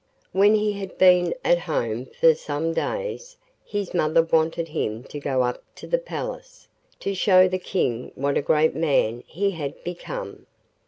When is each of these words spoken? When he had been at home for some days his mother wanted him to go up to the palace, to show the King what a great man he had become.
When 0.31 0.55
he 0.55 0.71
had 0.73 0.97
been 0.97 1.35
at 1.45 1.59
home 1.59 2.07
for 2.19 2.33
some 2.33 2.73
days 2.73 3.37
his 3.63 3.93
mother 3.93 4.23
wanted 4.23 4.69
him 4.69 5.03
to 5.03 5.19
go 5.19 5.43
up 5.43 5.63
to 5.75 5.85
the 5.85 5.99
palace, 5.99 6.67
to 7.01 7.13
show 7.13 7.47
the 7.47 7.59
King 7.59 8.11
what 8.15 8.35
a 8.35 8.41
great 8.41 8.75
man 8.75 9.23
he 9.27 9.51
had 9.51 9.83
become. 9.83 10.47